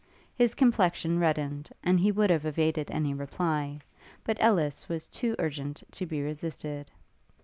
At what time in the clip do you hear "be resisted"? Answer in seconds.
6.07-6.89